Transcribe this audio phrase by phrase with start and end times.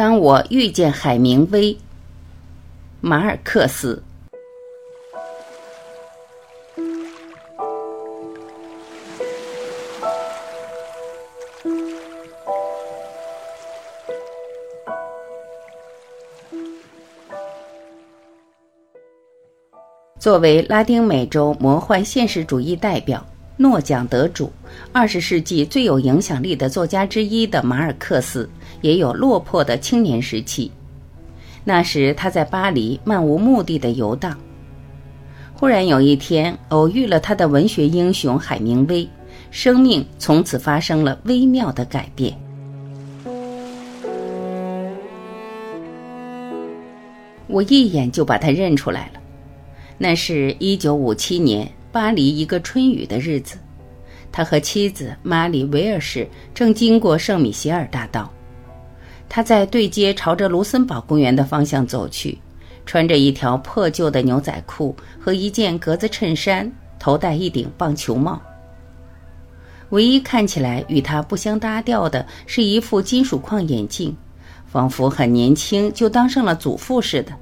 [0.00, 1.76] 当我遇见海明威，
[3.02, 4.02] 马尔克斯。
[20.18, 23.26] 作为拉丁美洲魔幻现实主义代表、
[23.58, 24.50] 诺奖得主、
[24.94, 28.48] 二十世纪最有影响力的作家之一的马尔克斯，
[28.80, 30.70] 也有落魄的青年时期。
[31.64, 34.38] 那时他在巴黎漫无目的的游荡，
[35.54, 39.06] 忽然有一天偶遇了他的文学英雄海明威，
[39.50, 42.34] 生命从此发生了微妙的改变。
[47.46, 49.20] 我一眼就把他认出来了。
[49.98, 53.58] 那是一九五七年巴黎一个春雨的日子，
[54.32, 58.32] 他和妻子玛丽维尔士正经过圣米歇尔大道。
[59.30, 62.36] 他在对街朝着卢森堡公园的方向走去，
[62.84, 68.42] 穿着一条破旧的牛仔裤和一件格子衬衫，头戴一顶棒球帽。
[69.90, 74.16] 唯一看起来与他不相搭调的是一副金属框眼镜，
[74.66, 77.32] 仿佛很年轻就当上了祖父似的。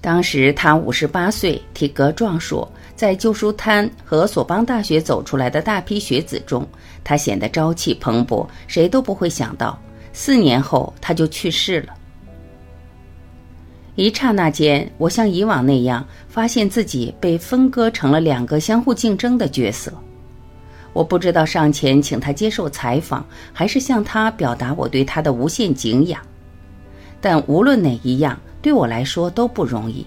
[0.00, 6.64] 当时他五十八岁，体格壮硕，在旧书摊和索邦大学走出来的大批学子中，
[7.02, 8.46] 他显得朝气蓬勃。
[8.68, 9.76] 谁都不会想到，
[10.18, 11.92] 四年后他就去世了。
[13.96, 19.92] 一刹那间，我像以往那样，发现自己被分割成了两个相互竞争的角色。
[20.94, 26.18] 我不知道上前请他接受采访，还是向他表达我对他的无限敬仰。
[27.20, 28.40] 但无论哪一样。
[28.62, 30.04] 对我来说都不容易，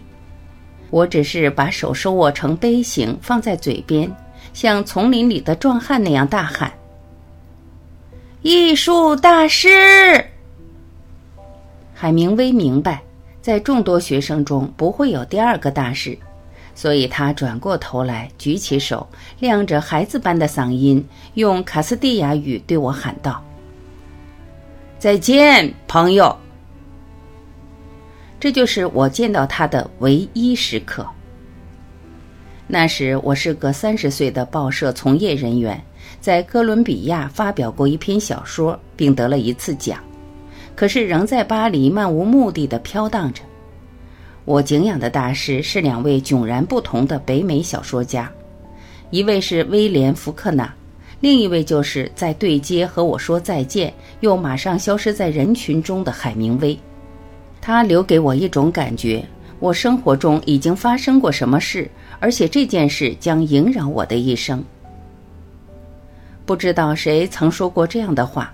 [0.90, 4.12] 我只是把手收握成杯形放在嘴边，
[4.52, 6.70] 像丛林里的壮汉那样大喊
[8.42, 10.26] ：“艺术大师！”
[11.94, 13.02] 海明威明白，
[13.42, 16.18] 在众多学生中不会有第二个大师，
[16.74, 19.06] 所以他转过头来，举起手，
[19.40, 23.44] 亮着孩子般的嗓音，用卡斯蒂亚语对我喊道
[24.98, 26.36] ：“再见，朋友。”
[28.40, 31.06] 这就是我见到他的唯一时刻。
[32.66, 35.84] 那时我是个三十岁的报社从业人员，
[36.22, 40.00] 在哥伦比亚发表过一篇小说，并得了一次奖，
[40.76, 43.42] 可是仍在巴黎漫无目的的飘荡着。
[44.46, 48.32] 我敬仰的大师是两位迥然不同的北美小说家，
[49.12, 50.74] 一位是威廉·福克纳，
[51.22, 56.78] 另一位就是在对街和我说再见，又马上消失在人群中的海明威。
[57.62, 59.24] 他留给我一种感觉：
[59.60, 64.64] 我生活中已经发生过什么事，而且这件事将萦绕我的一生。
[66.50, 68.52] 不知道谁曾说过这样的话：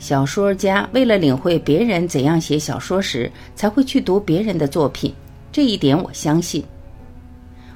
[0.00, 5.14] 小说家为了领会别人怎样写小说时，才会去读别人的作品。
[5.52, 6.64] 这一点我相信。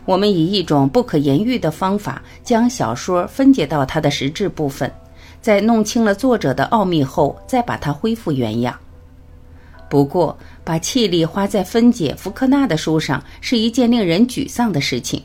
[0.04, 4.92] 我们以一种不可言喻的方法，将小说分解到它的实质部分，
[5.40, 8.76] 在弄清了作者的奥秘后，再把它恢复原样。
[9.88, 15.22] 不过，把气力花在分解福克纳的书上是一件令人沮丧的事情，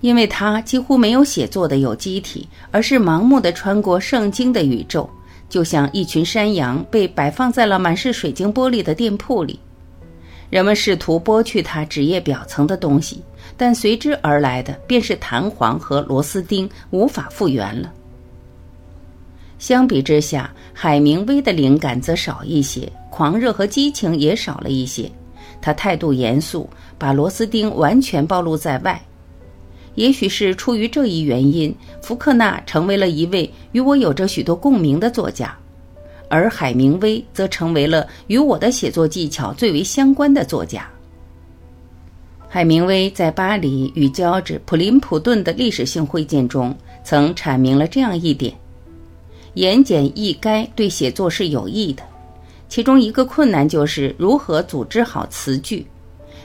[0.00, 5.08] 因为他几乎没有写作的有机体，而是盲目的穿过圣经的宇宙，
[5.48, 9.58] 就像一群山羊被摆放在了满是水晶玻璃的店铺里。
[10.50, 13.22] 人们试图剥去它纸页表层的东西，
[13.56, 17.92] 但随之而来的便是弹簧和螺丝钉，无法复原了。
[19.58, 22.90] 相比之下，海明威的灵感则少一些。
[23.10, 25.10] 狂热和激情也少了一些，
[25.60, 29.02] 他态度严肃，把螺丝钉完全暴露在外。
[29.98, 35.52] 也许是出于这一原因，福克纳成为了一位与我有着许多共鸣的作家，
[36.28, 40.88] 而海明威则成为了与我的写作技巧最为相关的作家。
[42.48, 46.72] 海明威在巴黎与乔治·普林普顿的历史性会见中，
[47.02, 48.54] 曾阐明了这样一点：
[49.54, 52.04] 言简意赅对写作是有益的。
[52.68, 55.84] 其中一个困难就是如何组织好词句。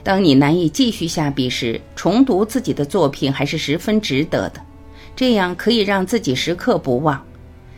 [0.04, 4.60] 当你难以继续下笔时，重读自己的作品还是十分值得的，
[5.16, 7.24] 这样可以让自己时刻不忘。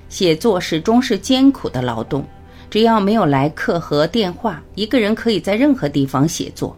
[0.09, 2.25] 写作始终是艰苦的劳动，
[2.69, 6.75] 只要没有来客和电话，一个人可以在任何地方写作。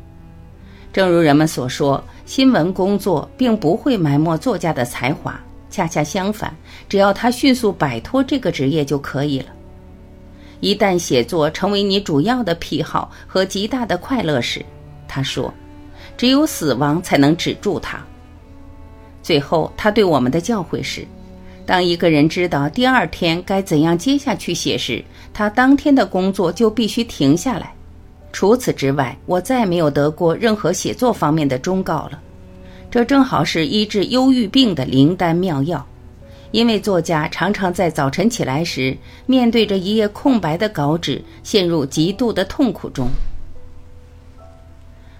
[0.91, 5.39] 正如人们所说，新闻工作并不会埋没作家的才华，
[5.69, 6.53] 恰恰相反，
[6.89, 9.45] 只要他迅速摆脱这个职业就可以了。
[10.59, 14.65] 一旦写作成为你主要的癖好和极大的快乐时，
[15.07, 15.54] 他说
[16.18, 18.00] ：“只有死亡才能止住它。”
[19.24, 21.06] 最后，他对我们的教诲是：
[21.65, 27.74] 当一个人知道第二天该怎样接下去写时，他当天的工作就必须停下来，
[28.31, 32.21] 除此之外，我再没有得过任何写作方面的忠告了。
[32.89, 35.86] 这正好是医治忧郁病的灵丹妙药，
[36.51, 38.95] 因为作家常常在早晨起来时，
[39.25, 43.10] 面对着一页空白的稿纸，陷入极度的痛苦中。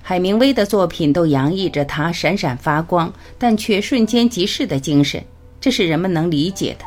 [0.09, 5.21] 海明威的作品都洋溢着他闪闪发光，但却瞬间即逝的精神，
[5.59, 6.86] 这是人们能理解的。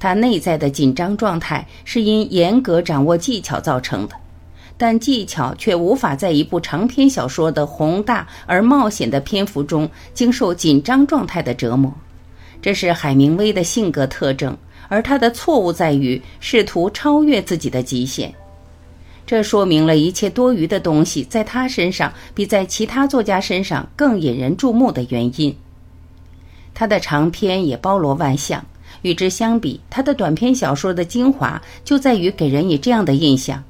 [0.00, 4.16] 他内在的紧张状态是因严格掌握技巧造成的，
[4.76, 11.94] 但技巧却无法在一部长篇小说的宏大而冒险的篇幅中经受紧张状态的折磨。
[12.60, 14.58] 这是海明威的性格特征，
[14.88, 18.34] 而他的错误在于试图超越自己的极限。
[19.26, 25.56] 这说明了一切多余的东西在他身上比在其他作家身上更引人注目的原因。
[26.74, 28.64] 他的长篇也包罗万象，
[29.02, 33.62] 与之相比，他的短篇小说的精华就在于给人以这样的印象：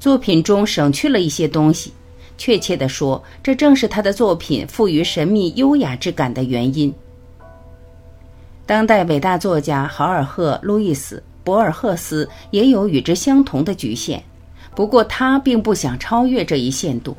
[0.00, 1.92] 作品中省去了一些东西。
[2.36, 6.92] 确切地说，这正是他的作品赋予神秘优雅之感的原因。
[8.66, 14.20] 当代伟大作家豪尔赫·路易斯·博尔赫斯也有与之相同的局限。
[14.74, 17.16] 不过，他并不想超越这一限度。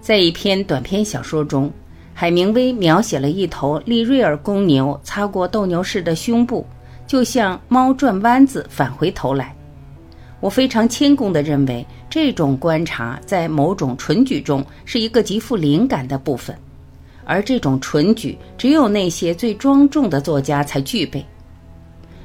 [0.00, 1.70] 在一篇短篇小说中，
[2.12, 6.66] 海明威描写了一头利瑞尔公牛擦过斗牛士的胸部，
[7.06, 9.54] 就像猫转弯子返回头来。
[10.40, 16.56] 我非常谦恭地认为，这种观察在某种纯举中是一个极富灵感的部分，
[17.24, 21.24] 而这种纯举只有那些最庄重的作家才具备。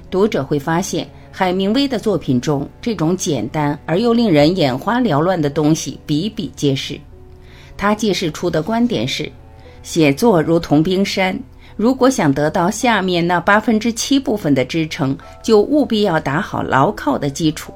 [0.09, 1.07] 读者会发现。
[1.35, 6.95] 海明威的作品中，这种简单而又令人眼花缭乱的东西比比皆是。
[7.75, 9.31] 他揭示出的观点是：
[9.81, 11.35] 写作如同冰山，
[11.75, 17.73] 如果想得到下面那八分之七部分的支撑，就务必要打好牢靠的基础。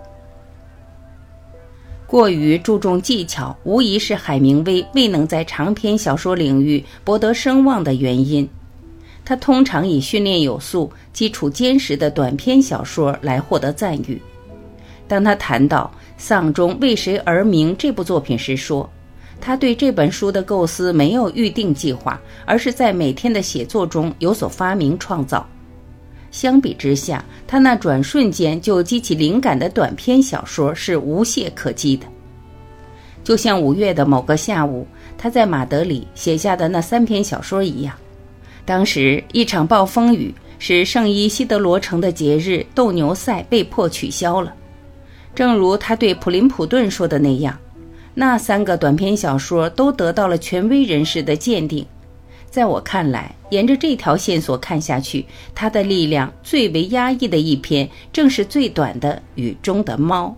[2.06, 8.48] 过于注重技巧，无疑是海明威未能在长篇小说领域博得声望的原因。
[9.28, 14.22] 他通常以训练有素、基础坚实的短篇小说来获得赞誉。
[15.06, 18.90] 当他谈到《丧钟为谁而鸣》这部作品时，说
[19.42, 25.46] 他对这本书的构思没有预定计划，而是在每天的写作中有所发明创造。
[26.32, 32.06] 相比之下，他那转瞬间就激起灵感的短篇小说是无懈可击的。
[33.26, 34.88] 就像五月的某个下午，
[35.18, 37.94] 他在马德里写下的那三篇小说一样。
[38.68, 44.54] 当时一场暴风雨使圣伊西德罗城的节日斗牛赛被迫取消了，
[45.34, 47.58] 正如他对普林普顿说的那样，
[48.14, 51.86] 那三个短篇小说都得到了权威人士的鉴定。
[52.50, 55.26] 在我看来，沿着这条线索看下去，
[55.56, 60.36] 他的力量最为压抑的一篇正是最短的《雨中的猫》。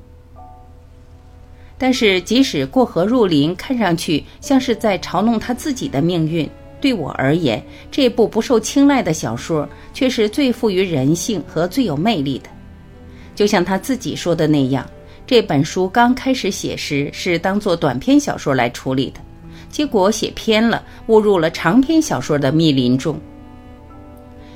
[1.79, 6.47] 但是，即使过河入林看上去像是在嘲弄他自己的命运。
[6.81, 12.49] 对我而言，这部不受青睐的小说却是最富于人性和最有魅力的。
[13.35, 14.85] 就像他自己说的那样，
[15.25, 19.19] 这本书刚开始写时是当做短篇小说来处理的，
[19.69, 23.19] 结果写偏了，误入了长篇小说的密林中。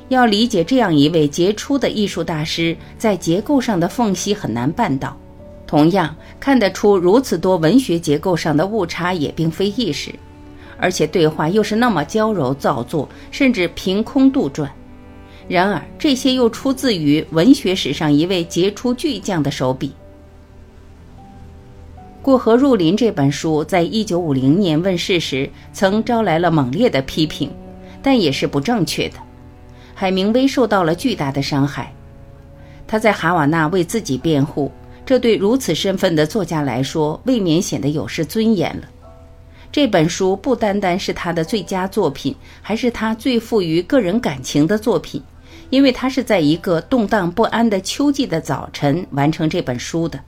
[0.10, 5.18] 要理解这样一位杰出的艺术大师在结构上的缝隙很难办到，
[5.66, 10.14] 同样看得出如此多文学结构上的误差也并非易事。
[10.78, 14.68] 而且对话又是那么娇柔造作，甚至凭空杜撰。
[15.48, 19.90] 然而，这些又出自于文学史上一位杰出巨匠的手笔。
[22.22, 27.52] 《过河入林》这本书在一九五零年问世时，曾招来了猛烈的批评，
[28.02, 29.16] 但也是不正确的。
[29.94, 31.94] 海明威受到了巨大的伤害，
[32.88, 34.72] 他在哈瓦那为自己辩护，
[35.06, 38.84] 这对如此身份的作家来说，未免显得有失尊严了。
[39.74, 45.20] 这本书不单单是他的最佳作品，还是他最富于个人感情的作品，
[45.72, 50.20] 因为他是在一个动荡不安的秋季的早晨完成这本书的。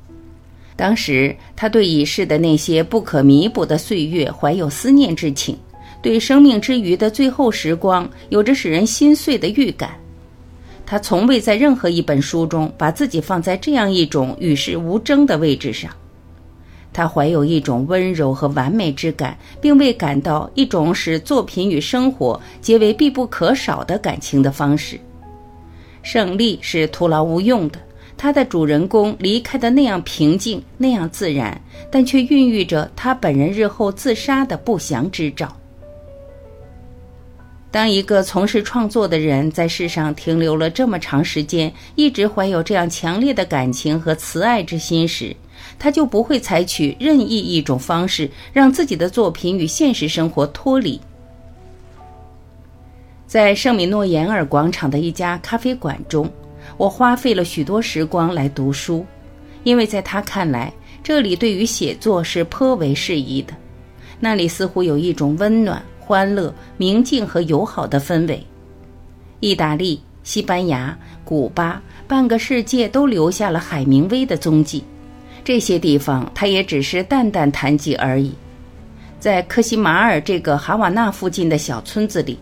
[0.75, 5.55] 当时他对已逝的那些不可弥补的岁月怀有思念之情，
[6.01, 9.91] 对生命之余的最后时光有着使人心碎的预感。
[10.87, 15.91] 他从未在任何一本书中把自己放在这样一种与世无争的位置上。
[16.95, 24.97] 他怀有一种温柔和完美之感，并未感到一种使作品与生活结为必不可少的感情的方式。
[26.03, 27.79] 胜利是徒劳无用的。
[28.15, 31.61] 他的主人公离开的那样平静，那样自然，
[31.91, 35.53] 但却孕育着他本人日后自杀的不祥之兆。
[37.71, 45.35] 当一个从事创作的人在世上停留了这么长时间，一直怀有这样强烈的感情和慈爱之心时，
[45.77, 51.00] 他就不会采取任意一种方式让自己的作品与现实生活脱离。
[53.27, 56.29] 在圣米诺延尔广场的一家咖啡馆中，
[56.77, 59.05] 我花费了许多时光来读书，
[59.63, 60.72] 因为在他看来，
[61.03, 63.53] 这里对于写作是颇为适宜的。
[64.19, 65.81] 那里似乎有一种温暖。
[66.07, 68.45] 欢乐、明净和友好的氛围。
[69.39, 74.84] 意大利、西班牙、古巴，半个世界都留下了海明威的踪迹。
[75.45, 78.33] 这些地方，他也只是淡淡谈及而已。
[79.19, 82.37] 在科西马尔这个哈瓦那附近的小村子里，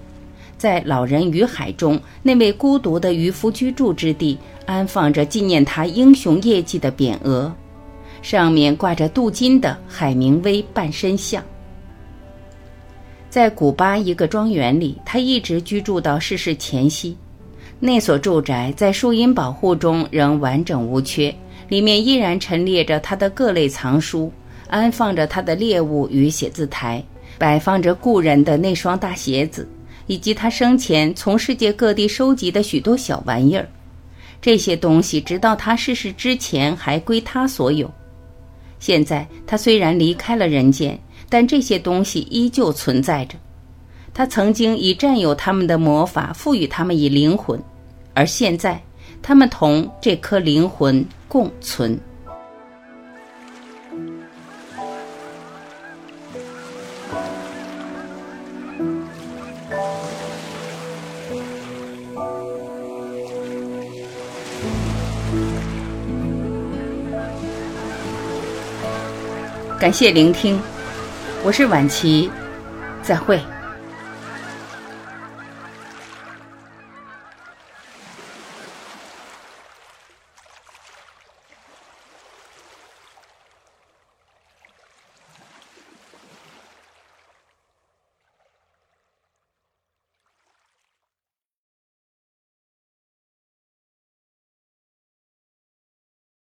[0.57, 7.53] 在老人与海中那位孤独的渔夫居住之地，安放着纪念他英雄业绩的匾额，
[8.21, 11.43] 上面挂着镀金的海明威半身像。
[13.29, 17.17] 在古巴一个庄园里，他一直居住到逝世前夕。
[17.79, 21.35] 那所住宅在树荫保护中仍完整无缺，
[21.73, 24.31] 里面依然陈列着他的各类藏书，
[24.67, 27.03] 安放着他的猎物与写字台，
[27.39, 29.67] 摆放着故人的那双大鞋子，
[30.05, 33.67] 以及他生前从世界各地收集的许多小玩意儿。
[34.39, 37.91] 这些东西直到他逝世之前还归他所有。
[38.79, 40.99] 现在他虽然离开了人间。
[41.29, 43.35] 但这些东西依旧存在着，
[44.13, 47.59] 他曾经以占有他们的魔法赋予他们以灵魂，
[48.13, 48.79] 而现在，
[49.23, 51.97] 他们同这颗灵魂共存。
[69.79, 70.59] 感谢聆听。
[71.45, 72.29] 我是晚琪，
[73.01, 73.39] 再会。